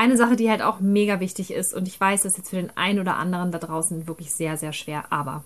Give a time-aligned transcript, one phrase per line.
[0.00, 2.54] Eine Sache, die halt auch mega wichtig ist, und ich weiß, das ist jetzt für
[2.54, 5.42] den einen oder anderen da draußen wirklich sehr, sehr schwer, aber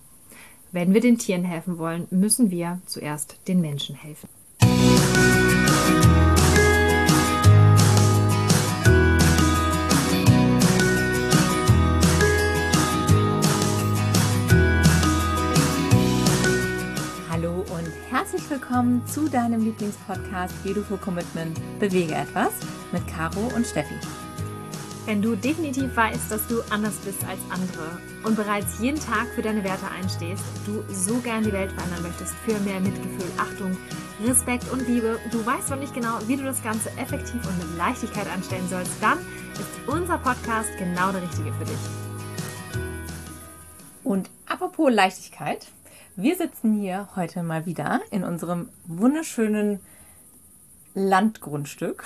[0.72, 4.28] wenn wir den Tieren helfen wollen, müssen wir zuerst den Menschen helfen.
[17.30, 22.52] Hallo und herzlich willkommen zu deinem Lieblingspodcast Beautiful Commitment Bewege etwas
[22.92, 23.94] mit Caro und Steffi.
[25.04, 29.42] Wenn du definitiv weißt, dass du anders bist als andere und bereits jeden Tag für
[29.42, 33.76] deine Werte einstehst, du so gern die Welt verändern möchtest für mehr Mitgefühl, Achtung,
[34.24, 37.76] Respekt und Liebe, du weißt noch nicht genau, wie du das Ganze effektiv und mit
[37.76, 39.18] Leichtigkeit anstellen sollst, dann
[39.54, 41.74] ist unser Podcast genau der richtige für dich.
[44.04, 45.66] Und apropos Leichtigkeit,
[46.14, 49.80] wir sitzen hier heute mal wieder in unserem wunderschönen
[50.94, 52.04] Landgrundstück.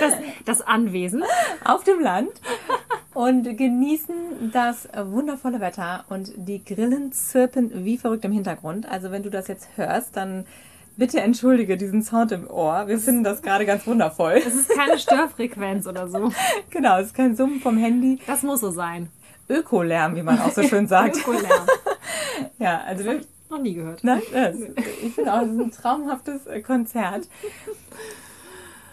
[0.00, 0.12] Das,
[0.48, 1.22] das Anwesen.
[1.64, 2.30] auf dem Land
[3.14, 8.88] und genießen das wundervolle Wetter und die Grillen zirpen wie verrückt im Hintergrund.
[8.88, 10.46] Also wenn du das jetzt hörst, dann
[10.96, 12.88] bitte entschuldige diesen Sound im Ohr.
[12.88, 14.34] Wir finden das gerade ganz wundervoll.
[14.44, 16.32] Es ist keine Störfrequenz oder so.
[16.70, 18.18] Genau, es ist kein Summen vom Handy.
[18.26, 19.08] Das muss so sein.
[19.48, 21.16] Ökolärm, wie man auch so schön sagt.
[21.16, 21.66] Ökolärm.
[22.60, 24.04] Ja, also wir, Noch nie gehört.
[24.04, 24.22] Nein,
[25.02, 27.28] ich finde auch, es ist ein traumhaftes Konzert.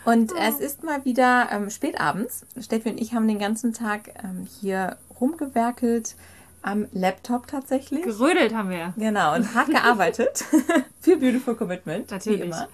[0.06, 2.46] Und es ist mal wieder ähm, spät abends.
[2.60, 6.16] Steffi und ich haben den ganzen Tag ähm, hier rumgewerkelt
[6.62, 8.04] am Laptop tatsächlich.
[8.04, 8.94] Gerödelt haben wir.
[8.98, 10.46] Genau, und hart gearbeitet
[11.02, 12.12] für Beautiful Commitment.
[12.12, 12.42] Natürlich.
[12.42, 12.68] Wie immer.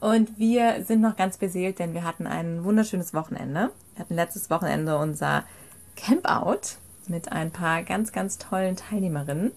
[0.00, 3.70] Und wir sind noch ganz beseelt, denn wir hatten ein wunderschönes Wochenende.
[3.94, 5.44] Wir hatten letztes Wochenende unser
[5.96, 9.52] Campout mit ein paar ganz, ganz tollen Teilnehmerinnen.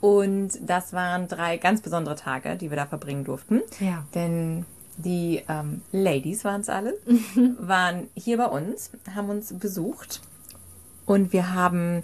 [0.00, 3.62] Und das waren drei ganz besondere Tage, die wir da verbringen durften.
[3.80, 4.04] Ja.
[4.14, 6.94] Denn die ähm, Ladies waren es alle,
[7.58, 10.20] waren hier bei uns, haben uns besucht
[11.04, 12.02] und wir haben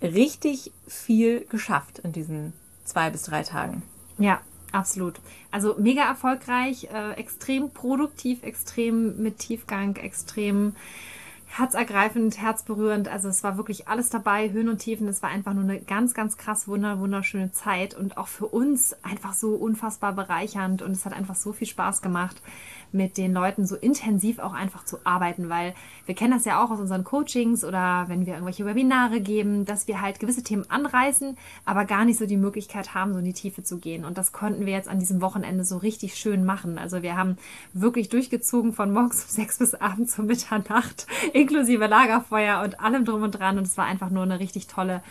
[0.00, 2.52] richtig viel geschafft in diesen
[2.84, 3.82] zwei bis drei Tagen.
[4.18, 4.40] Ja,
[4.72, 5.20] absolut.
[5.50, 10.74] Also mega erfolgreich, äh, extrem produktiv, extrem mit Tiefgang, extrem
[11.54, 13.08] herzergreifend, herzberührend.
[13.08, 15.06] Also es war wirklich alles dabei, Höhen und Tiefen.
[15.06, 18.96] Es war einfach nur eine ganz, ganz krass wunder, wunderschöne Zeit und auch für uns
[19.02, 22.40] einfach so unfassbar bereichernd und es hat einfach so viel Spaß gemacht,
[22.92, 25.74] mit den Leuten so intensiv auch einfach zu arbeiten, weil
[26.06, 29.88] wir kennen das ja auch aus unseren Coachings oder wenn wir irgendwelche Webinare geben, dass
[29.88, 33.32] wir halt gewisse Themen anreißen, aber gar nicht so die Möglichkeit haben, so in die
[33.32, 34.04] Tiefe zu gehen.
[34.04, 36.78] Und das konnten wir jetzt an diesem Wochenende so richtig schön machen.
[36.78, 37.38] Also wir haben
[37.72, 41.06] wirklich durchgezogen von morgens um sechs bis abends um Mitternacht,
[41.42, 43.58] inklusive Lagerfeuer und allem drum und dran.
[43.58, 45.02] Und es war einfach nur eine richtig tolle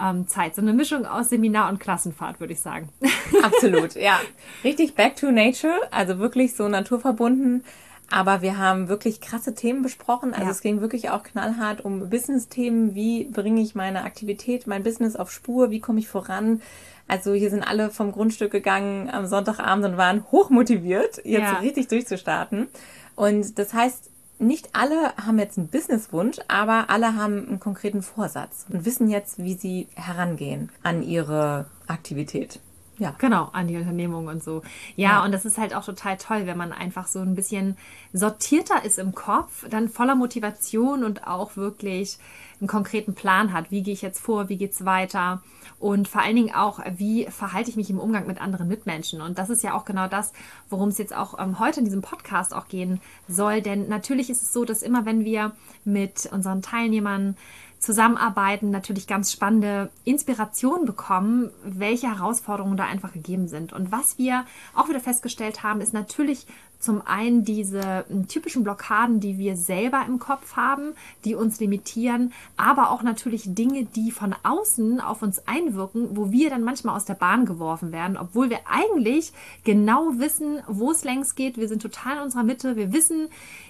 [0.00, 0.54] ähm, Zeit.
[0.54, 2.88] So eine Mischung aus Seminar und Klassenfahrt, würde ich sagen.
[3.42, 4.20] Absolut, ja.
[4.64, 7.64] Richtig back to nature, also wirklich so naturverbunden.
[8.08, 10.32] Aber wir haben wirklich krasse Themen besprochen.
[10.32, 10.50] Also Ja.
[10.52, 12.94] es ging wirklich auch knallhart um Business-Themen.
[12.94, 15.70] Wie bringe ich meine Aktivität, mein Business auf Spur?
[15.72, 16.62] Wie komme ich voran?
[17.08, 21.58] Also hier sind alle vom Grundstück gegangen am Sonntagabend und waren hochmotiviert, jetzt Ja.
[21.58, 22.68] richtig durchzustarten.
[23.16, 28.66] Und das heißt, nicht alle haben jetzt einen Businesswunsch, aber alle haben einen konkreten Vorsatz
[28.70, 32.60] und wissen jetzt, wie sie herangehen an ihre Aktivität.
[32.98, 33.14] Ja.
[33.18, 34.62] Genau, an die Unternehmung und so.
[34.96, 35.24] Ja, Ja.
[35.24, 37.76] und das ist halt auch total toll, wenn man einfach so ein bisschen
[38.12, 42.18] sortierter ist im Kopf, dann voller Motivation und auch wirklich
[42.58, 43.70] einen konkreten Plan hat.
[43.70, 44.48] Wie gehe ich jetzt vor?
[44.48, 45.42] Wie geht's weiter?
[45.78, 49.20] Und vor allen Dingen auch, wie verhalte ich mich im Umgang mit anderen Mitmenschen?
[49.20, 50.32] Und das ist ja auch genau das,
[50.70, 53.60] worum es jetzt auch ähm, heute in diesem Podcast auch gehen soll.
[53.60, 55.52] Denn natürlich ist es so, dass immer wenn wir
[55.84, 57.36] mit unseren Teilnehmern
[57.78, 63.72] zusammenarbeiten, natürlich ganz spannende Inspiration bekommen, welche Herausforderungen da einfach gegeben sind.
[63.72, 64.44] Und was wir
[64.74, 66.46] auch wieder festgestellt haben, ist natürlich
[66.78, 70.94] zum einen diese m, typischen Blockaden, die wir selber im Kopf haben,
[71.24, 76.50] die uns limitieren, aber auch natürlich Dinge, die von außen auf uns einwirken, wo wir
[76.50, 79.32] dann manchmal aus der Bahn geworfen werden, obwohl wir eigentlich
[79.64, 81.56] genau wissen, wo es längst geht.
[81.56, 82.76] Wir sind total in unserer Mitte.
[82.76, 83.28] Wir wissen,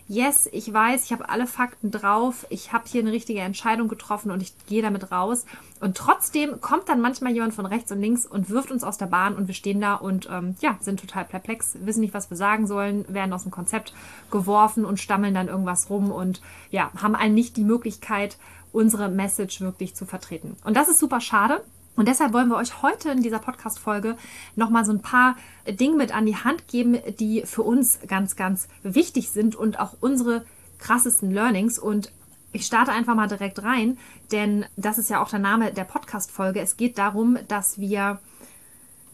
[0.09, 4.31] yes, ich weiß, ich habe alle Fakten drauf, ich habe hier eine richtige Entscheidung getroffen
[4.31, 5.45] und ich gehe damit raus.
[5.81, 9.07] Und trotzdem kommt dann manchmal jemand von rechts und links und wirft uns aus der
[9.07, 12.37] Bahn und wir stehen da und ähm, ja, sind total perplex, wissen nicht, was wir
[12.37, 13.95] sagen sollen, werden aus dem Konzept
[14.31, 16.41] geworfen und stammeln dann irgendwas rum und
[16.71, 18.39] ja, haben einen nicht die Möglichkeit,
[18.73, 20.57] unsere Message wirklich zu vertreten.
[20.65, 21.63] Und das ist super schade.
[21.97, 24.17] Und deshalb wollen wir euch heute in dieser Podcast-Folge
[24.55, 28.69] nochmal so ein paar Dinge mit an die Hand geben, die für uns ganz, ganz
[28.83, 30.45] wichtig sind und auch unsere
[30.79, 31.79] krassesten Learnings.
[31.79, 32.13] Und
[32.53, 33.97] ich starte einfach mal direkt rein,
[34.31, 36.61] denn das ist ja auch der Name der Podcast-Folge.
[36.61, 38.21] Es geht darum, dass wir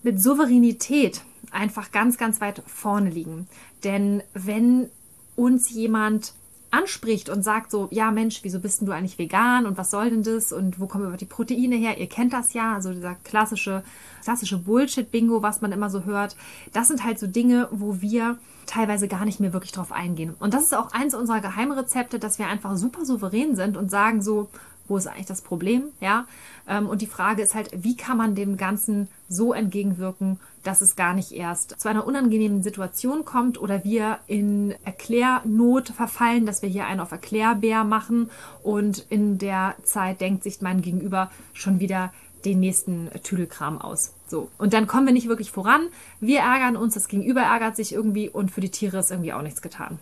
[0.02, 3.46] mit Souveränität einfach ganz, ganz weit vorne liegen.
[3.84, 4.88] Denn wenn
[5.37, 6.34] uns jemand
[6.72, 10.08] anspricht und sagt so, ja Mensch, wieso bist denn du eigentlich vegan und was soll
[10.08, 11.99] denn das und wo kommen überhaupt die Proteine her?
[11.99, 13.84] Ihr kennt das ja, also dieser klassische,
[14.22, 16.34] klassische Bullshit-Bingo, was man immer so hört.
[16.72, 20.34] Das sind halt so Dinge, wo wir teilweise gar nicht mehr wirklich drauf eingehen.
[20.38, 24.22] Und das ist auch eins unserer Geheimrezepte, dass wir einfach super souverän sind und sagen
[24.22, 24.48] so,
[24.88, 26.26] wo ist eigentlich das Problem, ja?
[26.69, 30.96] Ähm, und die Frage ist halt, wie kann man dem Ganzen so entgegenwirken, dass es
[30.96, 36.69] gar nicht erst zu einer unangenehmen Situation kommt oder wir in Erklärnot verfallen, dass wir
[36.69, 38.31] hier einen auf Erklärbär machen
[38.62, 42.12] und in der Zeit denkt sich mein Gegenüber schon wieder
[42.44, 44.14] den nächsten Tüdelkram aus.
[44.26, 44.50] So.
[44.58, 45.88] Und dann kommen wir nicht wirklich voran.
[46.20, 49.43] Wir ärgern uns, das Gegenüber ärgert sich irgendwie und für die Tiere ist irgendwie auch
[49.43, 49.99] nichts getan.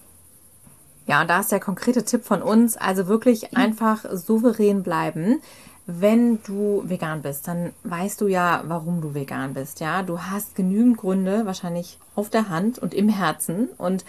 [1.07, 5.41] Ja, und da ist der konkrete Tipp von uns, also wirklich einfach souverän bleiben.
[5.87, 9.81] Wenn du vegan bist, dann weißt du ja, warum du vegan bist.
[9.81, 14.05] Ja, du hast genügend Gründe wahrscheinlich auf der Hand und im Herzen und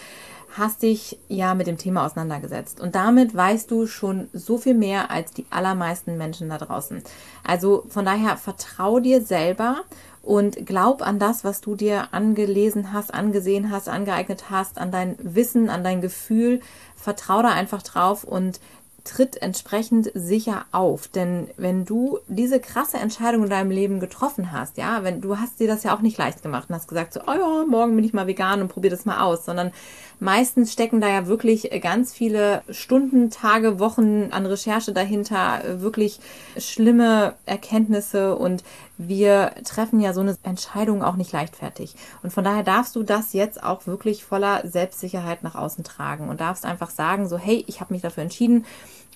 [0.58, 2.82] hast dich ja mit dem Thema auseinandergesetzt.
[2.82, 7.02] Und damit weißt du schon so viel mehr als die allermeisten Menschen da draußen.
[7.44, 9.82] Also von daher vertrau dir selber
[10.22, 15.16] und glaub an das, was du dir angelesen hast, angesehen hast, angeeignet hast, an dein
[15.20, 16.62] Wissen, an dein Gefühl.
[16.96, 18.60] Vertrau da einfach drauf und
[19.03, 21.07] tritt entsprechend sicher auf.
[21.07, 25.59] Denn wenn du diese krasse Entscheidung in deinem Leben getroffen hast, ja, wenn du hast
[25.59, 28.06] dir das ja auch nicht leicht gemacht und hast gesagt, so, oh ja, morgen bin
[28.06, 29.71] ich mal vegan und probier das mal aus, sondern
[30.19, 36.19] meistens stecken da ja wirklich ganz viele Stunden, Tage, Wochen an Recherche dahinter, wirklich
[36.57, 38.63] schlimme Erkenntnisse und
[38.98, 41.95] wir treffen ja so eine Entscheidung auch nicht leichtfertig.
[42.21, 46.39] Und von daher darfst du das jetzt auch wirklich voller Selbstsicherheit nach außen tragen und
[46.39, 48.65] darfst einfach sagen, so, hey, ich habe mich dafür entschieden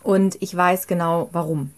[0.05, 1.71] und ich weiß genau warum.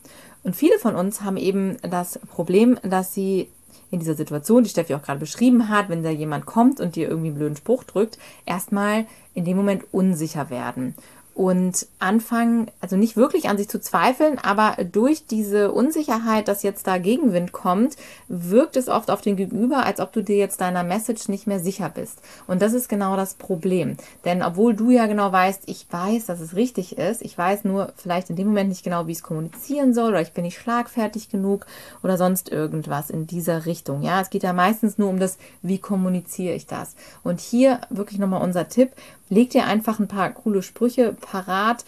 [0.43, 3.47] Und viele von uns haben eben das Problem, dass sie
[3.89, 7.07] in dieser Situation, die Steffi auch gerade beschrieben hat, wenn da jemand kommt und dir
[7.07, 10.93] irgendwie einen blöden Spruch drückt, erstmal in dem Moment unsicher werden
[11.37, 16.87] und anfangen, also nicht wirklich an sich zu zweifeln, aber durch diese Unsicherheit, dass jetzt
[16.87, 17.95] da Gegenwind kommt,
[18.27, 21.59] wirkt es oft auf den Gegenüber, als ob du dir jetzt deiner Message nicht mehr
[21.59, 22.23] sicher bist.
[22.47, 23.97] Und das ist genau das Problem.
[24.25, 27.93] Denn obwohl du ja genau weißt, ich weiß, dass es richtig ist, ich weiß nur
[27.97, 30.57] vielleicht in dem Moment nicht genau, wie ich es kommunizieren soll oder ich bin nicht
[30.57, 31.67] schlagfertig genug
[32.01, 34.01] oder sonst irgendwas in dieser Richtung.
[34.01, 36.95] Ja, es geht ja meistens nur um das, wie kommuniziere ich das.
[37.23, 38.89] Und hier wirklich nochmal unser Tipp,
[39.29, 41.85] leg dir einfach ein paar coole Sprüche parat.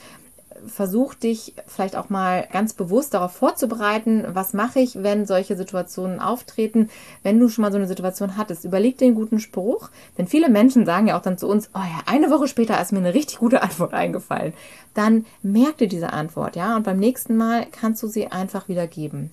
[0.68, 6.20] Versuch dich vielleicht auch mal ganz bewusst darauf vorzubereiten, was mache ich, wenn solche Situationen
[6.20, 6.90] auftreten.
[7.24, 9.90] Wenn du schon mal so eine Situation hattest, überleg dir einen guten Spruch.
[10.18, 12.92] Denn viele Menschen sagen ja auch dann zu uns, oh ja, eine Woche später ist
[12.92, 14.54] mir eine richtig gute Antwort eingefallen.
[14.94, 18.88] Dann merk dir diese Antwort, ja, und beim nächsten Mal kannst du sie einfach wieder
[18.88, 19.32] geben.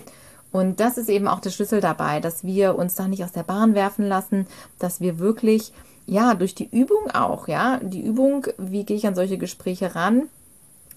[0.53, 3.43] Und das ist eben auch der Schlüssel dabei, dass wir uns da nicht aus der
[3.43, 4.47] Bahn werfen lassen,
[4.79, 5.73] dass wir wirklich
[6.07, 10.29] ja, durch die Übung auch, ja, die Übung, wie gehe ich an solche Gespräche ran,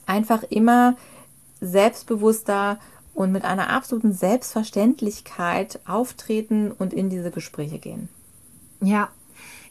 [0.06, 0.96] einfach immer
[1.62, 2.80] selbstbewusster
[3.14, 8.08] und mit einer absoluten Selbstverständlichkeit auftreten und in diese Gespräche gehen.
[8.82, 9.10] Ja,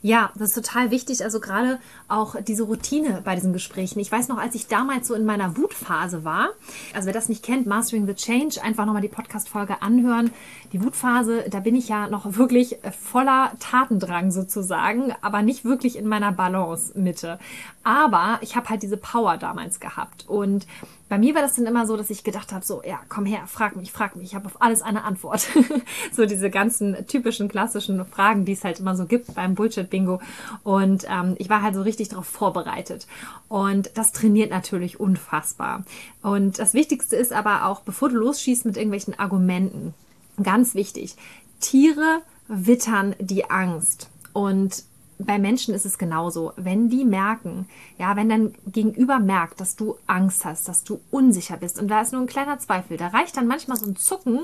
[0.02, 1.24] ja, das ist total wichtig.
[1.24, 3.98] Also gerade auch diese Routine bei diesen Gesprächen.
[3.98, 6.50] Ich weiß noch, als ich damals so in meiner Wutphase war,
[6.94, 10.30] also wer das nicht kennt, Mastering the Change, einfach nochmal die Podcast-Folge anhören.
[10.72, 16.06] Die Wutphase, da bin ich ja noch wirklich voller Tatendrang sozusagen, aber nicht wirklich in
[16.06, 17.38] meiner Balance-Mitte.
[17.82, 20.66] Aber ich habe halt diese Power damals gehabt und
[21.08, 23.42] bei mir war das dann immer so, dass ich gedacht habe, so, ja, komm her,
[23.46, 25.46] frag mich, frag mich, ich habe auf alles eine Antwort.
[26.12, 30.20] so diese ganzen typischen klassischen Fragen, die es halt immer so gibt beim Bullshit-Bingo.
[30.64, 33.06] Und ähm, ich war halt so richtig darauf vorbereitet.
[33.48, 35.84] Und das trainiert natürlich unfassbar.
[36.22, 39.94] Und das Wichtigste ist aber auch, bevor du losschießt mit irgendwelchen Argumenten,
[40.42, 41.16] ganz wichtig,
[41.60, 44.10] Tiere wittern die Angst.
[44.32, 44.84] Und
[45.18, 46.52] bei Menschen ist es genauso.
[46.56, 47.66] Wenn die merken,
[47.98, 52.00] ja, wenn dein Gegenüber merkt, dass du Angst hast, dass du unsicher bist und da
[52.00, 54.40] ist nur ein kleiner Zweifel, da reicht dann manchmal so ein Zucken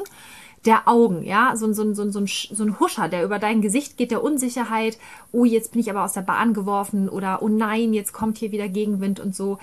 [0.64, 3.99] der Augen, ja, so, so, so, so, ein, so ein Huscher, der über dein Gesicht
[3.99, 4.99] geht, der Unsicherheit,
[5.31, 8.50] oh, jetzt bin ich aber aus der Bahn geworfen oder oh nein, jetzt kommt hier
[8.50, 9.59] wieder Gegenwind und so.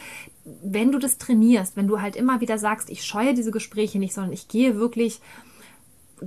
[0.64, 4.14] Wenn du das trainierst, wenn du halt immer wieder sagst, ich scheue diese Gespräche nicht,
[4.14, 5.22] sondern ich gehe wirklich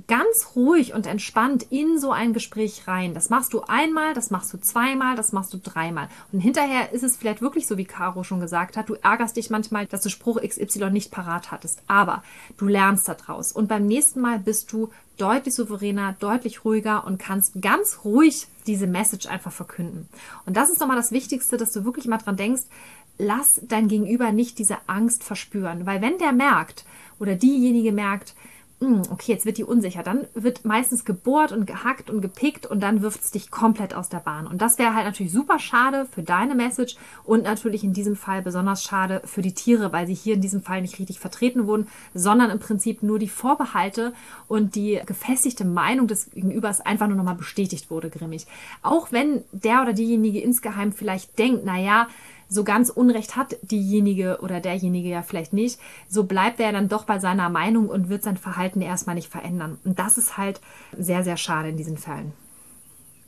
[0.08, 3.14] ganz ruhig und entspannt in so ein Gespräch rein.
[3.14, 6.08] Das machst du einmal, das machst du zweimal, das machst du dreimal.
[6.32, 9.50] Und hinterher ist es vielleicht wirklich so, wie Caro schon gesagt hat, du ärgerst dich
[9.50, 11.82] manchmal, dass du Spruch XY nicht parat hattest.
[11.86, 12.24] Aber
[12.56, 13.52] du lernst daraus.
[13.52, 18.88] Und beim nächsten Mal bist du deutlich souveräner, deutlich ruhiger und kannst ganz ruhig diese
[18.88, 20.08] Message einfach verkünden.
[20.44, 22.62] Und das ist nochmal das Wichtigste, dass du wirklich mal dran denkst,
[23.18, 25.86] lass dein Gegenüber nicht diese Angst verspüren.
[25.86, 26.84] Weil wenn der merkt
[27.20, 28.34] oder diejenige merkt,
[28.80, 30.02] okay, jetzt wird die unsicher.
[30.02, 34.08] Dann wird meistens gebohrt und gehackt und gepickt und dann wirft es dich komplett aus
[34.08, 34.46] der Bahn.
[34.46, 38.42] Und das wäre halt natürlich super schade für deine Message und natürlich in diesem Fall
[38.42, 41.88] besonders schade für die Tiere, weil sie hier in diesem Fall nicht richtig vertreten wurden,
[42.14, 44.12] sondern im Prinzip nur die Vorbehalte
[44.48, 48.46] und die gefestigte Meinung des Gegenübers einfach nur nochmal bestätigt wurde, grimmig.
[48.82, 52.08] Auch wenn der oder diejenige insgeheim vielleicht denkt, naja,
[52.48, 57.04] so ganz Unrecht hat diejenige oder derjenige ja vielleicht nicht, so bleibt er dann doch
[57.04, 59.78] bei seiner Meinung und wird sein Verhalten erstmal nicht verändern.
[59.84, 60.60] Und das ist halt
[60.96, 62.32] sehr, sehr schade in diesen Fällen.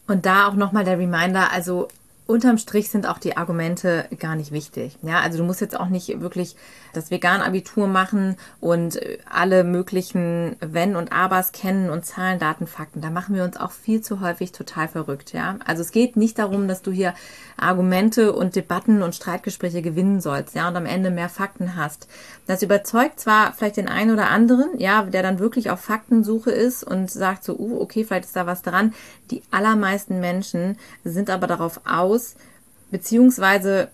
[0.06, 1.88] Und da auch nochmal der Reminder, also
[2.26, 4.98] unterm Strich sind auch die Argumente gar nicht wichtig.
[5.02, 6.56] Ja, also du musst jetzt auch nicht wirklich
[6.92, 8.98] das Vegan-Abitur machen und
[9.30, 13.00] alle möglichen Wenn und Abers kennen und Zahlen, Daten, Fakten.
[13.00, 15.32] Da machen wir uns auch viel zu häufig total verrückt.
[15.32, 17.14] Ja, also es geht nicht darum, dass du hier
[17.56, 20.54] Argumente und Debatten und Streitgespräche gewinnen sollst.
[20.54, 22.08] Ja, und am Ende mehr Fakten hast.
[22.46, 26.82] Das überzeugt zwar vielleicht den einen oder anderen, ja, der dann wirklich auf Faktensuche ist
[26.82, 28.94] und sagt so, uh, okay, vielleicht ist da was dran.
[29.30, 32.34] Die allermeisten Menschen sind aber darauf aus, aus,
[32.90, 33.88] beziehungsweise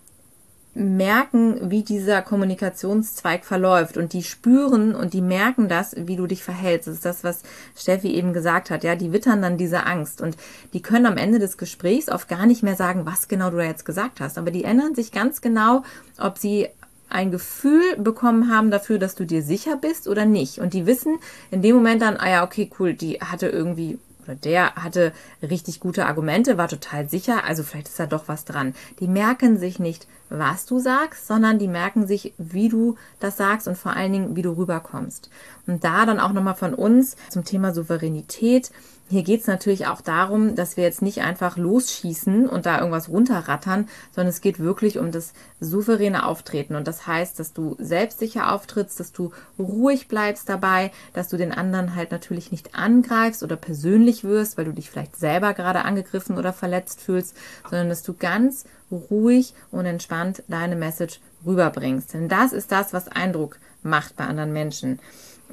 [0.74, 6.42] merken, wie dieser Kommunikationszweig verläuft und die spüren und die merken das, wie du dich
[6.42, 6.88] verhältst.
[6.88, 7.42] Das ist das, was
[7.76, 8.82] Steffi eben gesagt hat.
[8.82, 10.36] Ja, die wittern dann diese Angst und
[10.72, 13.64] die können am Ende des Gesprächs oft gar nicht mehr sagen, was genau du da
[13.64, 14.38] jetzt gesagt hast.
[14.38, 15.82] Aber die ändern sich ganz genau,
[16.18, 16.68] ob sie
[17.10, 20.58] ein Gefühl bekommen haben dafür, dass du dir sicher bist oder nicht.
[20.58, 21.18] Und die wissen
[21.50, 25.12] in dem Moment dann, ah ja, okay, cool, die hatte irgendwie oder der hatte
[25.42, 28.74] richtig gute Argumente, war total sicher, also vielleicht ist da doch was dran.
[29.00, 33.68] Die merken sich nicht, was du sagst, sondern die merken sich, wie du das sagst
[33.68, 35.30] und vor allen Dingen, wie du rüberkommst.
[35.66, 38.70] Und da dann auch nochmal von uns zum Thema Souveränität.
[39.12, 43.10] Hier geht es natürlich auch darum, dass wir jetzt nicht einfach losschießen und da irgendwas
[43.10, 46.76] runterrattern, sondern es geht wirklich um das souveräne Auftreten.
[46.76, 51.52] Und das heißt, dass du selbstsicher auftrittst, dass du ruhig bleibst dabei, dass du den
[51.52, 56.38] anderen halt natürlich nicht angreifst oder persönlich wirst, weil du dich vielleicht selber gerade angegriffen
[56.38, 57.36] oder verletzt fühlst,
[57.68, 62.14] sondern dass du ganz ruhig und entspannt deine Message rüberbringst.
[62.14, 65.00] Denn das ist das, was Eindruck macht bei anderen Menschen.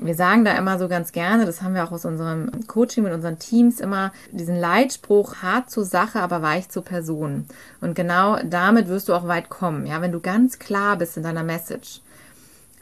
[0.01, 3.13] Wir sagen da immer so ganz gerne, das haben wir auch aus unserem Coaching mit
[3.13, 7.47] unseren Teams immer, diesen Leitspruch hart zur Sache, aber weich zur Person.
[7.81, 11.23] Und genau damit wirst du auch weit kommen, ja, wenn du ganz klar bist in
[11.23, 12.01] deiner Message,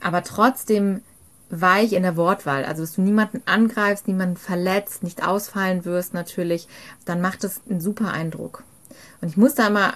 [0.01, 1.01] aber trotzdem
[1.49, 6.67] weich in der Wortwahl, also dass du niemanden angreifst, niemanden verletzt, nicht ausfallen wirst natürlich,
[7.05, 8.63] dann macht das einen super Eindruck.
[9.21, 9.93] Und ich muss da immer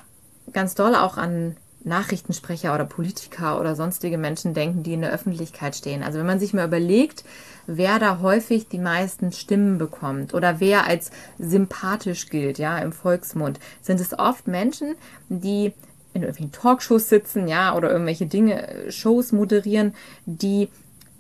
[0.54, 5.76] ganz doll auch an Nachrichtensprecher oder Politiker oder sonstige Menschen denken, die in der Öffentlichkeit
[5.76, 6.04] stehen.
[6.04, 7.24] Also wenn man sich mal überlegt,
[7.68, 13.60] wer da häufig die meisten Stimmen bekommt oder wer als sympathisch gilt, ja, im Volksmund,
[13.82, 14.96] sind es oft Menschen,
[15.30, 15.74] die
[16.14, 19.96] in irgendwelchen Talkshows sitzen, ja, oder irgendwelche Dinge, äh, Shows moderieren,
[20.26, 20.70] die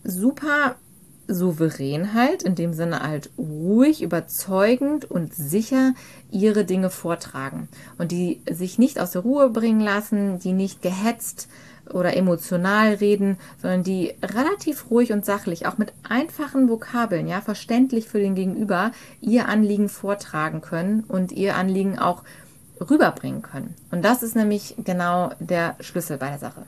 [0.03, 0.75] super
[1.33, 5.93] souverän halt, in dem Sinne halt ruhig, überzeugend und sicher
[6.31, 11.47] ihre Dinge vortragen und die sich nicht aus der Ruhe bringen lassen, die nicht gehetzt
[11.89, 18.07] oder emotional reden, sondern die relativ ruhig und sachlich, auch mit einfachen Vokabeln, ja, verständlich
[18.07, 22.23] für den Gegenüber, ihr Anliegen vortragen können und ihr Anliegen auch
[22.79, 23.75] rüberbringen können.
[23.91, 26.65] Und das ist nämlich genau der Schlüssel bei der Sache.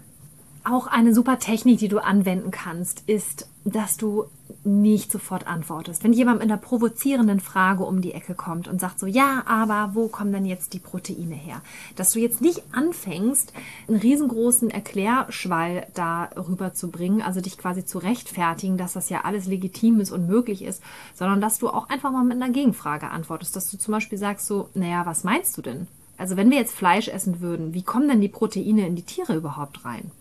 [0.65, 4.25] Auch eine super Technik, die du anwenden kannst, ist, dass du
[4.63, 6.05] nicht sofort antwortest.
[6.05, 9.91] Wenn jemand mit einer provozierenden Frage um die Ecke kommt und sagt so, ja, aber
[9.93, 11.62] wo kommen denn jetzt die Proteine her?
[11.98, 13.51] Dass du jetzt nicht anfängst,
[13.89, 19.48] einen riesengroßen Erklärschwall darüber zu bringen, also dich quasi zu rechtfertigen, dass das ja alles
[19.48, 20.82] legitim ist und möglich ist,
[21.13, 24.48] sondern dass du auch einfach mal mit einer Gegenfrage antwortest, dass du zum Beispiel sagst
[24.48, 25.88] so, naja, was meinst du denn?
[26.17, 29.36] Also wenn wir jetzt Fleisch essen würden, wie kommen denn die Proteine in die Tiere
[29.36, 30.12] überhaupt rein?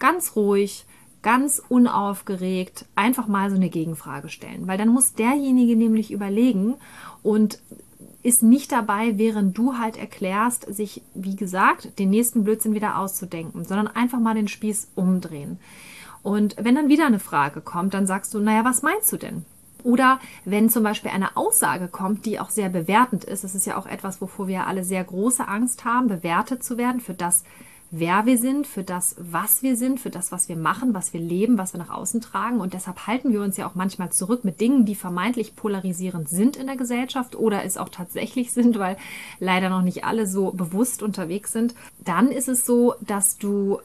[0.00, 0.84] Ganz ruhig,
[1.22, 4.66] ganz unaufgeregt einfach mal so eine Gegenfrage stellen.
[4.66, 6.74] Weil dann muss derjenige nämlich überlegen
[7.22, 7.60] und
[8.22, 13.64] ist nicht dabei, während du halt erklärst, sich, wie gesagt, den nächsten Blödsinn wieder auszudenken,
[13.64, 15.58] sondern einfach mal den Spieß umdrehen.
[16.22, 19.46] Und wenn dann wieder eine Frage kommt, dann sagst du, naja, was meinst du denn?
[19.82, 23.78] Oder wenn zum Beispiel eine Aussage kommt, die auch sehr bewertend ist, das ist ja
[23.78, 27.44] auch etwas, wovor wir alle sehr große Angst haben, bewertet zu werden für das,
[27.90, 31.20] wer wir sind, für das, was wir sind, für das, was wir machen, was wir
[31.20, 32.60] leben, was wir nach außen tragen.
[32.60, 36.56] Und deshalb halten wir uns ja auch manchmal zurück mit Dingen, die vermeintlich polarisierend sind
[36.56, 38.96] in der Gesellschaft oder es auch tatsächlich sind, weil
[39.38, 41.74] leider noch nicht alle so bewusst unterwegs sind.
[41.98, 43.80] Dann ist es so, dass du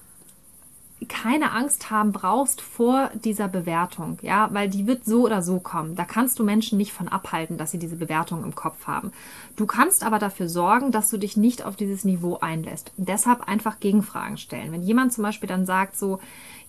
[1.10, 5.96] keine Angst haben brauchst vor dieser Bewertung, ja, weil die wird so oder so kommen.
[5.96, 9.12] Da kannst du Menschen nicht von abhalten, dass sie diese Bewertung im Kopf haben.
[9.56, 12.92] Du kannst aber dafür sorgen, dass du dich nicht auf dieses Niveau einlässt.
[12.98, 14.72] Deshalb einfach Gegenfragen stellen.
[14.72, 16.20] Wenn jemand zum Beispiel dann sagt so,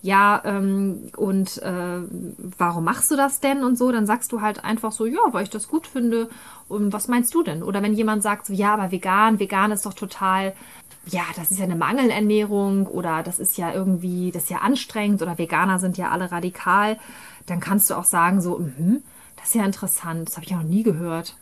[0.01, 1.99] ja, ähm, und äh,
[2.57, 5.43] warum machst du das denn und so, dann sagst du halt einfach so, ja, weil
[5.43, 6.29] ich das gut finde.
[6.67, 7.63] Und was meinst du denn?
[7.63, 10.53] Oder wenn jemand sagt so, ja, aber vegan, vegan ist doch total
[11.09, 15.21] ja, das ist ja eine Mangelernährung oder das ist ja irgendwie, das ist ja anstrengend
[15.21, 16.99] oder Veganer sind ja alle radikal,
[17.45, 18.99] dann kannst du auch sagen so, mh,
[19.37, 21.35] das ist ja interessant, das habe ich ja noch nie gehört.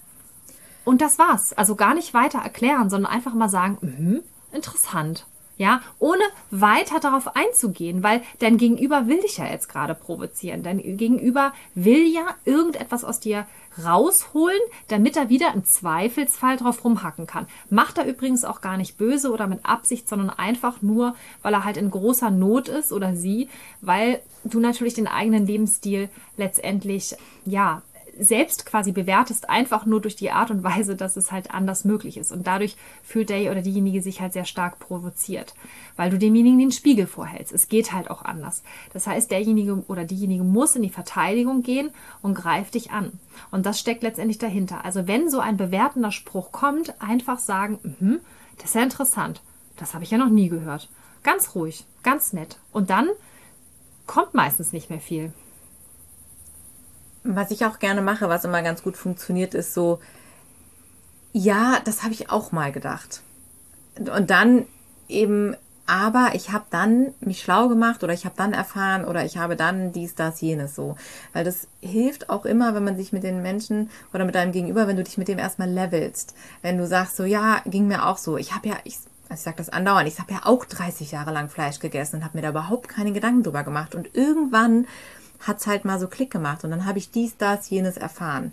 [0.83, 1.53] Und das war's.
[1.53, 4.19] Also gar nicht weiter erklären, sondern einfach mal sagen, mh,
[4.55, 5.25] interessant.
[5.57, 10.63] Ja, ohne weiter darauf einzugehen, weil dein Gegenüber will dich ja jetzt gerade provozieren.
[10.63, 13.47] Dein Gegenüber will ja irgendetwas aus dir
[13.81, 14.59] rausholen,
[14.89, 17.47] damit er wieder im Zweifelsfall drauf rumhacken kann.
[17.69, 21.63] Macht er übrigens auch gar nicht böse oder mit Absicht, sondern einfach nur, weil er
[21.63, 23.47] halt in großer Not ist oder sie,
[23.79, 27.81] weil du natürlich den eigenen Lebensstil letztendlich, ja,
[28.17, 32.17] selbst quasi bewertest, einfach nur durch die Art und Weise, dass es halt anders möglich
[32.17, 32.31] ist.
[32.31, 35.53] Und dadurch fühlt der oder diejenige sich halt sehr stark provoziert,
[35.95, 37.53] weil du demjenigen den Spiegel vorhältst.
[37.53, 38.63] Es geht halt auch anders.
[38.93, 41.91] Das heißt, derjenige oder diejenige muss in die Verteidigung gehen
[42.21, 43.19] und greift dich an.
[43.51, 44.85] Und das steckt letztendlich dahinter.
[44.85, 48.15] Also wenn so ein bewertender Spruch kommt, einfach sagen, mm
[48.57, 49.41] das ist ja interessant.
[49.75, 50.89] Das habe ich ja noch nie gehört.
[51.23, 52.57] Ganz ruhig, ganz nett.
[52.71, 53.09] Und dann
[54.05, 55.33] kommt meistens nicht mehr viel.
[57.27, 59.99] Was ich auch gerne mache, was immer ganz gut funktioniert, ist so,
[61.33, 63.21] ja, das habe ich auch mal gedacht.
[63.97, 64.65] Und dann
[65.09, 65.55] eben,
[65.87, 69.55] aber ich habe dann mich schlau gemacht oder ich habe dann erfahren oder ich habe
[69.55, 70.95] dann dies, das, jenes so.
[71.33, 74.87] Weil das hilft auch immer, wenn man sich mit den Menschen oder mit deinem Gegenüber,
[74.87, 76.35] wenn du dich mit dem erstmal levelst.
[76.61, 78.37] Wenn du sagst so, ja, ging mir auch so.
[78.37, 81.33] Ich habe ja, ich, also ich sage das andauernd, ich habe ja auch 30 Jahre
[81.33, 83.95] lang Fleisch gegessen und habe mir da überhaupt keine Gedanken drüber gemacht.
[83.95, 84.85] Und irgendwann
[85.45, 88.51] hat es halt mal so Klick gemacht und dann habe ich dies, das, jenes erfahren.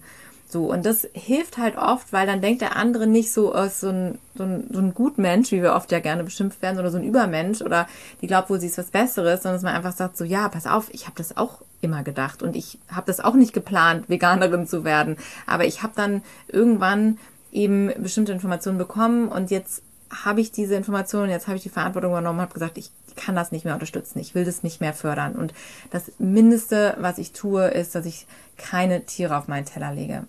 [0.52, 3.88] So, und das hilft halt oft, weil dann denkt der andere nicht so aus so
[3.88, 6.98] ein, so ein, so ein Gutmensch, wie wir oft ja gerne beschimpft werden, oder so
[6.98, 7.88] ein Übermensch, oder
[8.20, 10.66] die glaubt wohl, sie ist was Besseres, sondern dass man einfach sagt so, ja, pass
[10.66, 14.66] auf, ich habe das auch immer gedacht und ich habe das auch nicht geplant, Veganerin
[14.66, 17.18] zu werden, aber ich habe dann irgendwann
[17.50, 19.82] eben bestimmte Informationen bekommen und jetzt
[20.12, 23.52] habe ich diese Informationen, jetzt habe ich die Verantwortung übernommen habe gesagt, ich kann das
[23.52, 25.34] nicht mehr unterstützen, ich will das nicht mehr fördern.
[25.34, 25.54] Und
[25.90, 30.24] das Mindeste, was ich tue, ist, dass ich keine Tiere auf meinen Teller lege.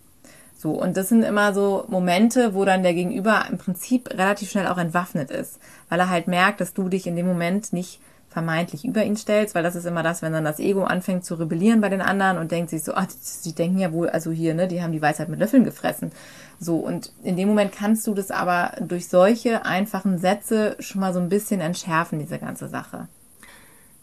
[0.58, 4.67] So, und das sind immer so Momente, wo dann der Gegenüber im Prinzip relativ schnell
[4.67, 8.84] auch entwaffnet ist, weil er halt merkt, dass du dich in dem Moment nicht vermeintlich
[8.84, 11.82] über ihn stellst, weil das ist immer das, wenn dann das Ego anfängt zu rebellieren
[11.82, 13.08] bei den anderen und denkt sich so, ah,
[13.46, 16.12] die denken ja wohl, also hier, ne, die haben die Weisheit mit Löffeln gefressen.
[16.60, 21.13] So, und in dem Moment kannst du das aber durch solche einfachen Sätze schon mal
[21.13, 23.08] so ein bisschen entschärfen, diese ganze Sache.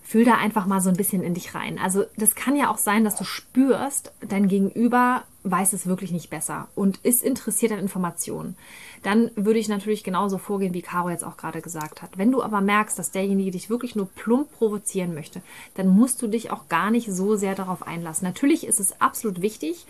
[0.03, 1.79] Fühl da einfach mal so ein bisschen in dich rein.
[1.79, 6.29] Also, das kann ja auch sein, dass du spürst, dein Gegenüber weiß es wirklich nicht
[6.29, 8.57] besser und ist interessiert an Informationen.
[9.03, 12.19] Dann würde ich natürlich genauso vorgehen, wie Caro jetzt auch gerade gesagt hat.
[12.19, 15.41] Wenn du aber merkst, dass derjenige dich wirklich nur plump provozieren möchte,
[15.75, 18.27] dann musst du dich auch gar nicht so sehr darauf einlassen.
[18.27, 19.87] Natürlich ist es absolut wichtig,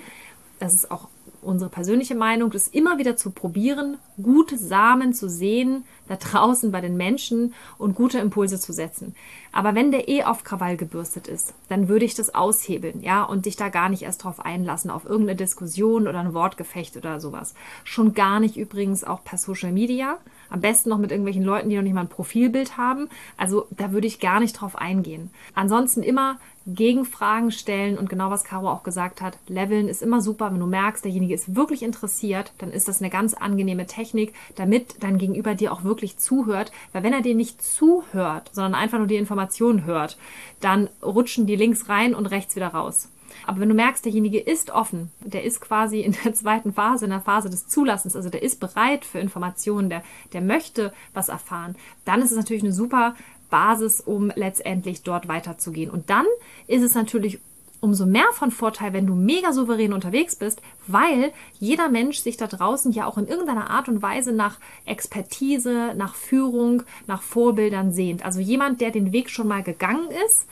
[0.61, 1.09] das ist auch
[1.43, 6.81] unsere persönliche Meinung, das immer wieder zu probieren, gute Samen zu sehen da draußen bei
[6.81, 9.15] den Menschen und gute Impulse zu setzen.
[9.53, 13.47] Aber wenn der eh auf Krawall gebürstet ist, dann würde ich das aushebeln, ja, und
[13.47, 17.55] dich da gar nicht erst drauf einlassen, auf irgendeine Diskussion oder ein Wortgefecht oder sowas.
[17.85, 20.19] Schon gar nicht übrigens auch per Social Media.
[20.51, 23.09] Am besten noch mit irgendwelchen Leuten, die noch nicht mal ein Profilbild haben.
[23.37, 25.31] Also da würde ich gar nicht drauf eingehen.
[25.55, 30.53] Ansonsten immer Gegenfragen stellen und genau was Caro auch gesagt hat, leveln ist immer super.
[30.53, 35.03] Wenn du merkst, derjenige ist wirklich interessiert, dann ist das eine ganz angenehme Technik, damit
[35.03, 36.71] dein Gegenüber dir auch wirklich zuhört.
[36.93, 40.19] Weil wenn er dir nicht zuhört, sondern einfach nur die Informationen hört,
[40.61, 43.09] dann rutschen die links rein und rechts wieder raus.
[43.47, 47.11] Aber wenn du merkst, derjenige ist offen, der ist quasi in der zweiten Phase, in
[47.11, 51.77] der Phase des Zulassens, also der ist bereit für Informationen, der, der möchte was erfahren,
[52.05, 53.15] dann ist es natürlich eine super
[53.51, 55.91] Basis, um letztendlich dort weiterzugehen.
[55.91, 56.27] Und dann
[56.67, 57.41] ist es natürlich
[57.81, 62.47] umso mehr von Vorteil, wenn du mega souverän unterwegs bist, weil jeder Mensch sich da
[62.47, 68.25] draußen ja auch in irgendeiner Art und Weise nach Expertise, nach Führung, nach Vorbildern sehnt.
[68.25, 70.47] Also jemand, der den Weg schon mal gegangen ist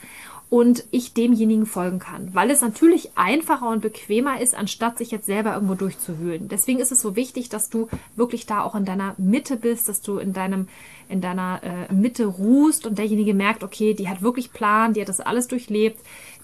[0.51, 5.27] und ich demjenigen folgen kann, weil es natürlich einfacher und bequemer ist, anstatt sich jetzt
[5.27, 6.49] selber irgendwo durchzuwühlen.
[6.49, 10.01] Deswegen ist es so wichtig, dass du wirklich da auch in deiner Mitte bist, dass
[10.01, 10.69] du in deinem
[11.11, 15.09] in deiner äh, Mitte ruhst und derjenige merkt, okay, die hat wirklich Plan, die hat
[15.09, 16.01] das alles durchlebt.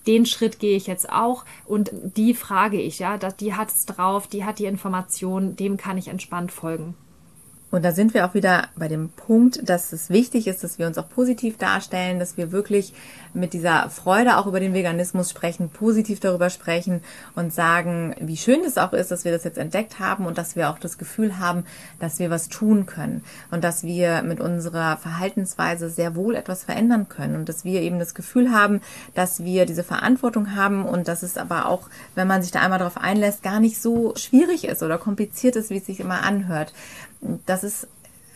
[0.06, 4.26] Den Schritt gehe ich jetzt auch und die frage ich, ja, die hat es drauf,
[4.26, 6.94] die hat die Information, dem kann ich entspannt folgen.
[7.74, 10.86] Und da sind wir auch wieder bei dem Punkt, dass es wichtig ist, dass wir
[10.86, 12.94] uns auch positiv darstellen, dass wir wirklich
[13.32, 17.02] mit dieser Freude auch über den Veganismus sprechen, positiv darüber sprechen
[17.34, 20.54] und sagen, wie schön es auch ist, dass wir das jetzt entdeckt haben und dass
[20.54, 21.64] wir auch das Gefühl haben,
[21.98, 27.08] dass wir was tun können und dass wir mit unserer Verhaltensweise sehr wohl etwas verändern
[27.08, 28.82] können und dass wir eben das Gefühl haben,
[29.14, 32.78] dass wir diese Verantwortung haben und dass es aber auch, wenn man sich da einmal
[32.78, 36.72] darauf einlässt, gar nicht so schwierig ist oder kompliziert ist, wie es sich immer anhört
[37.46, 37.88] das ist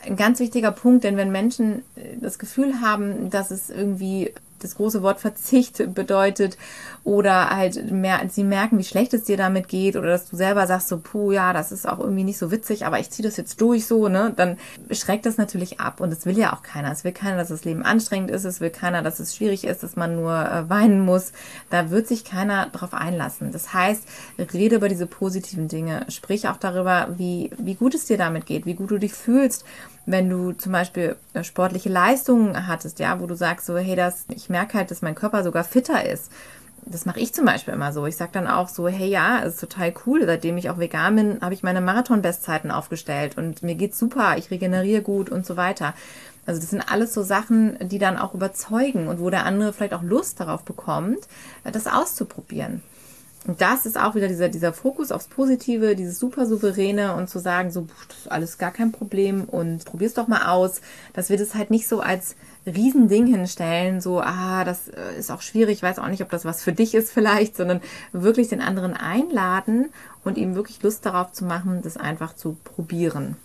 [0.05, 1.83] ein ganz wichtiger Punkt, denn wenn Menschen
[2.21, 6.57] das Gefühl haben, dass es irgendwie das große Wort Verzicht bedeutet
[7.05, 10.67] oder halt mehr, sie merken, wie schlecht es dir damit geht oder dass du selber
[10.67, 13.37] sagst so, puh, ja, das ist auch irgendwie nicht so witzig, aber ich ziehe das
[13.37, 14.59] jetzt durch so, ne, dann
[14.91, 16.93] schreckt das natürlich ab und es will ja auch keiner.
[16.93, 19.83] Es will keiner, dass das Leben anstrengend ist, es will keiner, dass es schwierig ist,
[19.83, 21.33] dass man nur äh, weinen muss.
[21.71, 23.53] Da wird sich keiner drauf einlassen.
[23.53, 24.05] Das heißt,
[24.53, 28.67] rede über diese positiven Dinge, sprich auch darüber, wie, wie gut es dir damit geht,
[28.67, 29.65] wie gut du dich fühlst
[30.11, 34.25] wenn du zum Beispiel äh, sportliche Leistungen hattest, ja, wo du sagst so, hey, das,
[34.35, 36.33] ich merke halt, dass mein Körper sogar fitter ist.
[36.87, 38.07] Das mache ich zum Beispiel immer so.
[38.07, 40.25] Ich sage dann auch so, hey ja, ist total cool.
[40.25, 44.51] Seitdem ich auch vegan bin, habe ich meine Marathon-Bestzeiten aufgestellt und mir geht's super, ich
[44.51, 45.93] regeneriere gut und so weiter.
[46.47, 49.93] Also das sind alles so Sachen, die dann auch überzeugen und wo der andere vielleicht
[49.93, 51.29] auch Lust darauf bekommt,
[51.65, 52.83] äh, das auszuprobieren.
[53.49, 57.39] Und das ist auch wieder dieser, dieser Fokus aufs Positive, dieses super souveräne und zu
[57.39, 60.83] sagen, so, das ist alles gar kein Problem und probier's doch mal aus,
[61.15, 65.41] dass wir das halt nicht so als Riesending hinstellen, so, ah, das äh, ist auch
[65.41, 67.81] schwierig, ich weiß auch nicht, ob das was für dich ist vielleicht, sondern
[68.13, 69.89] wirklich den anderen einladen
[70.25, 73.37] und ihm wirklich Lust darauf zu machen, das einfach zu probieren.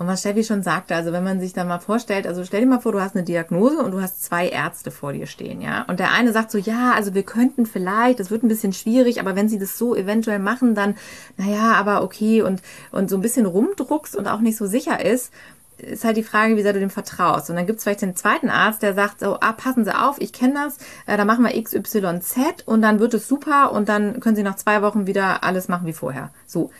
[0.00, 2.66] Und was Steffi schon sagte, also wenn man sich da mal vorstellt, also stell dir
[2.66, 5.84] mal vor, du hast eine Diagnose und du hast zwei Ärzte vor dir stehen, ja.
[5.88, 9.20] Und der eine sagt so, ja, also wir könnten vielleicht, das wird ein bisschen schwierig,
[9.20, 10.94] aber wenn sie das so eventuell machen, dann,
[11.36, 15.34] naja, aber okay, und, und so ein bisschen rumdruckst und auch nicht so sicher ist,
[15.76, 17.50] ist halt die Frage, wie sehr du dem vertraust.
[17.50, 20.18] Und dann gibt es vielleicht den zweiten Arzt, der sagt so, ah, passen Sie auf,
[20.18, 24.20] ich kenne das, äh, da machen wir XYZ und dann wird es super und dann
[24.20, 26.30] können Sie nach zwei Wochen wieder alles machen wie vorher.
[26.46, 26.70] So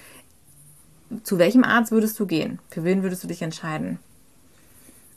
[1.22, 2.58] zu welchem Arzt würdest du gehen?
[2.70, 3.98] Für wen würdest du dich entscheiden?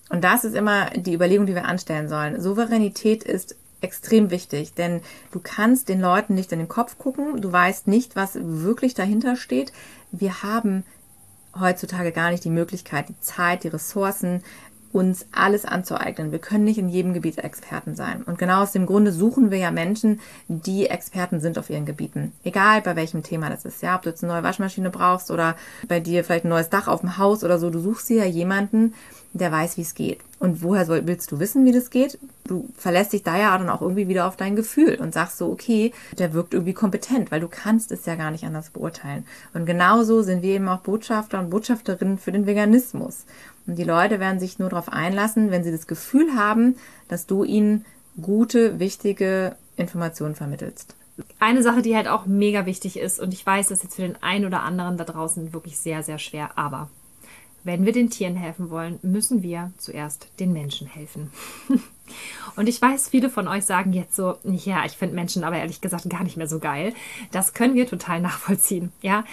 [0.09, 2.39] Und das ist immer die Überlegung, die wir anstellen sollen.
[2.41, 5.01] Souveränität ist extrem wichtig, denn
[5.31, 9.35] du kannst den Leuten nicht in den Kopf gucken, du weißt nicht, was wirklich dahinter
[9.35, 9.73] steht.
[10.11, 10.83] Wir haben
[11.59, 14.43] heutzutage gar nicht die Möglichkeit, die Zeit, die Ressourcen,
[14.93, 16.31] uns alles anzueignen.
[16.31, 18.23] Wir können nicht in jedem Gebiet Experten sein.
[18.23, 22.31] Und genau aus dem Grunde suchen wir ja Menschen, die Experten sind auf ihren Gebieten.
[22.43, 23.81] Egal bei welchem Thema das ist.
[23.81, 25.55] Ja, ob du jetzt eine neue Waschmaschine brauchst oder
[25.87, 27.71] bei dir vielleicht ein neues Dach auf dem Haus oder so.
[27.71, 28.93] Du suchst dir ja jemanden,
[29.33, 30.19] der weiß, wie es geht.
[30.39, 32.19] Und woher soll, willst du wissen, wie das geht?
[32.45, 35.49] Du verlässt dich da ja dann auch irgendwie wieder auf dein Gefühl und sagst so,
[35.49, 39.25] okay, der wirkt irgendwie kompetent, weil du kannst es ja gar nicht anders beurteilen.
[39.53, 43.25] Und genauso sind wir eben auch Botschafter und Botschafterinnen für den Veganismus.
[43.65, 46.75] Und die Leute werden sich nur darauf einlassen, wenn sie das Gefühl haben,
[47.07, 47.85] dass du ihnen
[48.21, 50.95] gute, wichtige Informationen vermittelst.
[51.39, 54.01] Eine Sache, die halt auch mega wichtig ist, und ich weiß, das ist jetzt für
[54.01, 56.89] den einen oder anderen da draußen wirklich sehr, sehr schwer, aber
[57.63, 61.31] wenn wir den Tieren helfen wollen, müssen wir zuerst den Menschen helfen.
[62.55, 65.81] Und ich weiß, viele von euch sagen jetzt so, ja, ich finde Menschen aber ehrlich
[65.81, 66.93] gesagt gar nicht mehr so geil.
[67.31, 68.91] Das können wir total nachvollziehen.
[69.01, 69.23] Ja,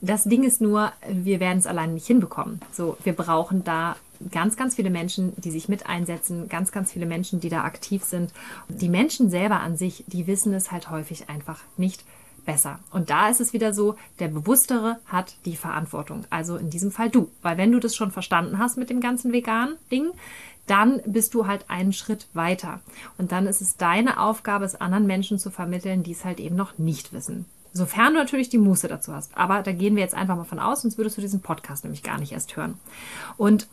[0.00, 2.60] das Ding ist nur, wir werden es alleine nicht hinbekommen.
[2.72, 3.96] So, wir brauchen da
[4.30, 8.04] ganz, ganz viele Menschen, die sich mit einsetzen, ganz, ganz viele Menschen, die da aktiv
[8.04, 8.32] sind.
[8.68, 12.04] Die Menschen selber an sich, die wissen es halt häufig einfach nicht
[12.44, 12.80] besser.
[12.90, 16.24] Und da ist es wieder so, der Bewusstere hat die Verantwortung.
[16.30, 17.30] Also in diesem Fall du.
[17.42, 20.12] Weil wenn du das schon verstanden hast mit dem ganzen veganen Ding,
[20.70, 22.80] dann bist du halt einen Schritt weiter.
[23.16, 26.56] Und dann ist es deine Aufgabe, es anderen Menschen zu vermitteln, die es halt eben
[26.56, 27.46] noch nicht wissen.
[27.72, 29.36] Sofern du natürlich die Muße dazu hast.
[29.36, 32.02] Aber da gehen wir jetzt einfach mal von aus, sonst würdest du diesen Podcast nämlich
[32.02, 32.78] gar nicht erst hören.
[33.36, 33.68] Und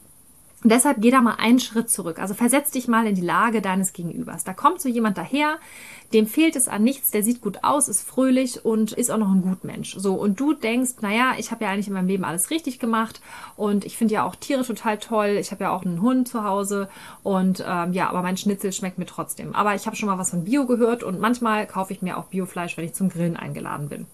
[0.70, 2.20] deshalb geh da mal einen Schritt zurück.
[2.20, 4.44] Also versetz dich mal in die Lage deines Gegenübers.
[4.44, 5.58] Da kommt so jemand daher,
[6.14, 9.32] dem fehlt es an nichts, der sieht gut aus, ist fröhlich und ist auch noch
[9.32, 9.96] ein Gutmensch.
[9.98, 13.22] So, und du denkst, naja, ich habe ja eigentlich in meinem Leben alles richtig gemacht
[13.56, 15.38] und ich finde ja auch Tiere total toll.
[15.40, 16.90] Ich habe ja auch einen Hund zu Hause
[17.24, 19.56] und ähm, ja, aber mein Schnitzel schmeckt mir trotzdem.
[19.56, 22.26] Aber ich habe schon mal was von Bio gehört und manchmal kaufe ich mir auch
[22.26, 24.06] Biofleisch, wenn ich zum Grillen eingeladen bin.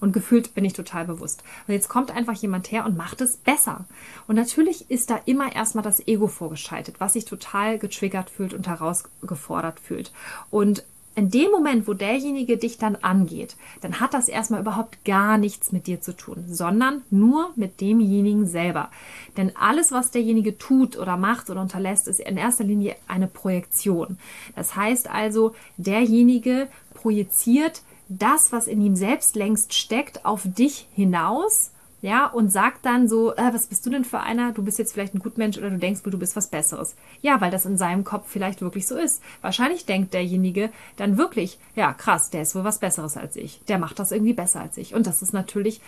[0.00, 1.42] Und gefühlt bin ich total bewusst.
[1.66, 3.84] Und jetzt kommt einfach jemand her und macht es besser.
[4.26, 8.66] Und natürlich ist da immer erstmal das Ego vorgeschaltet, was sich total getriggert fühlt und
[8.66, 10.12] herausgefordert fühlt.
[10.50, 10.84] Und
[11.18, 15.72] in dem Moment, wo derjenige dich dann angeht, dann hat das erstmal überhaupt gar nichts
[15.72, 18.88] mit dir zu tun, sondern nur mit demjenigen selber.
[19.36, 24.16] Denn alles, was derjenige tut oder macht oder unterlässt, ist in erster Linie eine Projektion.
[24.54, 31.72] Das heißt also, derjenige projiziert das, was in ihm selbst längst steckt, auf dich hinaus
[32.00, 34.52] ja, und sagt dann so, äh, was bist du denn für einer?
[34.52, 36.94] Du bist jetzt vielleicht ein Gutmensch oder du denkst, du bist was Besseres.
[37.22, 39.20] Ja, weil das in seinem Kopf vielleicht wirklich so ist.
[39.40, 43.60] Wahrscheinlich denkt derjenige dann wirklich, ja, krass, der ist wohl was Besseres als ich.
[43.66, 44.94] Der macht das irgendwie besser als ich.
[44.94, 45.80] Und das ist natürlich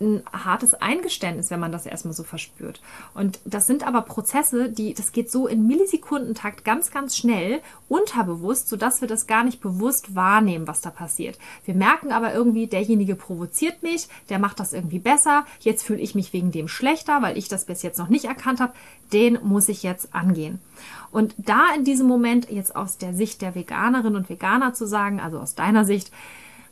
[0.00, 2.80] ein hartes Eingeständnis, wenn man das erstmal so verspürt.
[3.12, 8.68] Und das sind aber Prozesse, die, das geht so in Millisekundentakt ganz, ganz schnell, unterbewusst,
[8.68, 11.38] sodass wir das gar nicht bewusst wahrnehmen, was da passiert.
[11.66, 16.14] Wir merken aber irgendwie, derjenige provoziert mich, der macht das irgendwie besser, jetzt fühle ich
[16.14, 18.72] mich wegen dem schlechter, weil ich das bis jetzt noch nicht erkannt habe,
[19.12, 20.60] den muss ich jetzt angehen.
[21.10, 25.20] Und da in diesem Moment jetzt aus der Sicht der Veganerin und Veganer zu sagen,
[25.20, 26.10] also aus deiner Sicht,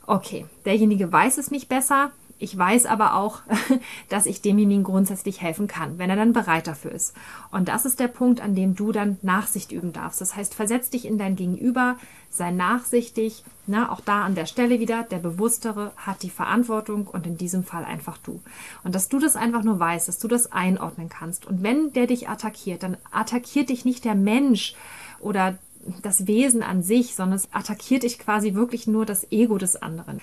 [0.07, 3.41] okay, derjenige weiß es nicht besser, ich weiß aber auch,
[4.09, 7.13] dass ich demjenigen grundsätzlich helfen kann, wenn er dann bereit dafür ist.
[7.51, 10.21] Und das ist der Punkt, an dem du dann Nachsicht üben darfst.
[10.21, 11.97] Das heißt, versetz dich in dein Gegenüber,
[12.29, 13.43] sei nachsichtig.
[13.67, 17.63] Na, auch da an der Stelle wieder, der Bewusstere hat die Verantwortung und in diesem
[17.63, 18.41] Fall einfach du.
[18.83, 21.45] Und dass du das einfach nur weißt, dass du das einordnen kannst.
[21.45, 24.75] Und wenn der dich attackiert, dann attackiert dich nicht der Mensch
[25.19, 25.57] oder
[26.01, 30.21] das Wesen an sich, sondern es attackiert dich quasi wirklich nur das Ego des anderen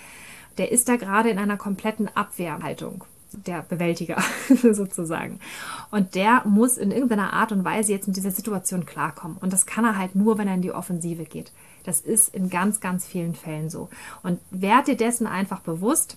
[0.59, 4.23] der ist da gerade in einer kompletten Abwehrhaltung der Bewältiger
[4.73, 5.41] sozusagen.
[5.91, 9.37] Und der muss in irgendeiner Art und Weise jetzt mit dieser Situation klarkommen.
[9.39, 11.53] Und das kann er halt nur, wenn er in die Offensive geht.
[11.85, 13.89] Das ist in ganz, ganz vielen Fällen so.
[14.23, 16.17] Und werd dir dessen einfach bewusst,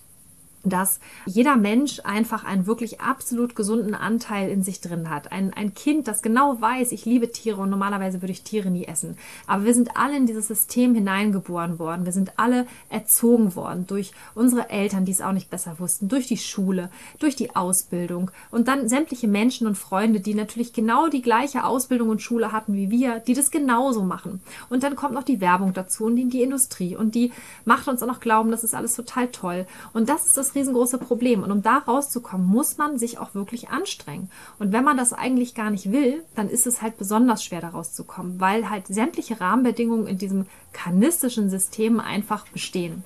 [0.64, 5.32] dass jeder Mensch einfach einen wirklich absolut gesunden Anteil in sich drin hat.
[5.32, 8.84] Ein, ein Kind, das genau weiß, ich liebe Tiere und normalerweise würde ich Tiere nie
[8.84, 9.16] essen.
[9.46, 12.04] Aber wir sind alle in dieses System hineingeboren worden.
[12.04, 16.26] Wir sind alle erzogen worden durch unsere Eltern, die es auch nicht besser wussten, durch
[16.26, 21.22] die Schule, durch die Ausbildung und dann sämtliche Menschen und Freunde, die natürlich genau die
[21.22, 24.40] gleiche Ausbildung und Schule hatten wie wir, die das genauso machen.
[24.68, 27.32] Und dann kommt noch die Werbung dazu und die, die Industrie und die
[27.64, 29.66] macht uns auch noch glauben, das ist alles total toll.
[29.92, 31.42] Und das ist das riesengroße Problem.
[31.42, 34.30] Und um da rauszukommen, muss man sich auch wirklich anstrengen.
[34.58, 37.68] Und wenn man das eigentlich gar nicht will, dann ist es halt besonders schwer, da
[37.68, 43.04] rauszukommen, weil halt sämtliche Rahmenbedingungen in diesem kanistischen System einfach bestehen.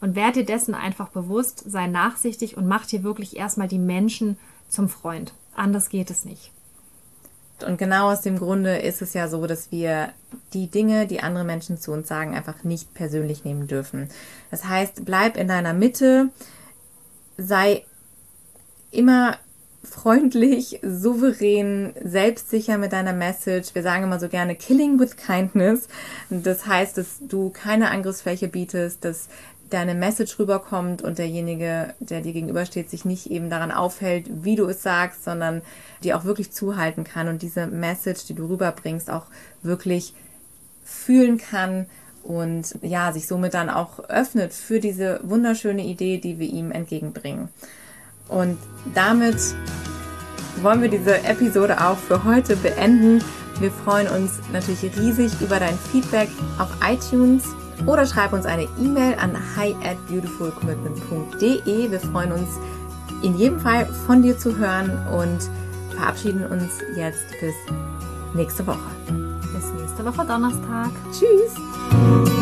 [0.00, 4.38] Und werd dir dessen einfach bewusst, sei nachsichtig und mach dir wirklich erstmal die Menschen
[4.68, 5.34] zum Freund.
[5.54, 6.52] Anders geht es nicht.
[7.66, 10.10] Und genau aus dem Grunde ist es ja so, dass wir
[10.52, 14.08] die Dinge, die andere Menschen zu uns sagen, einfach nicht persönlich nehmen dürfen.
[14.50, 16.30] Das heißt, bleib in deiner Mitte,
[17.40, 17.84] sei
[18.90, 19.38] immer
[19.82, 23.74] freundlich, souverän, selbstsicher mit deiner Message.
[23.74, 25.88] Wir sagen immer so gerne killing with kindness.
[26.28, 29.28] Das heißt, dass du keine Angriffsfläche bietest, dass
[29.70, 34.66] deine Message rüberkommt und derjenige, der dir gegenübersteht, sich nicht eben daran aufhält, wie du
[34.66, 35.62] es sagst, sondern
[36.02, 39.26] dir auch wirklich zuhalten kann und diese Message, die du rüberbringst, auch
[39.62, 40.12] wirklich
[40.84, 41.86] fühlen kann
[42.22, 47.48] und ja, sich somit dann auch öffnet für diese wunderschöne Idee, die wir ihm entgegenbringen.
[48.28, 48.58] Und
[48.94, 49.36] damit
[50.62, 53.22] wollen wir diese Episode auch für heute beenden.
[53.58, 56.28] Wir freuen uns natürlich riesig über dein Feedback
[56.58, 57.44] auf iTunes
[57.86, 61.90] oder schreib uns eine E-Mail an hi at beautifulcommitment.de.
[61.90, 62.48] Wir freuen uns
[63.22, 65.50] in jedem Fall von dir zu hören und
[65.96, 67.54] verabschieden uns jetzt bis
[68.34, 68.90] nächste Woche.
[69.06, 70.90] Bis nächste Woche Donnerstag.
[71.12, 71.69] Tschüss!
[71.92, 72.39] 嗯。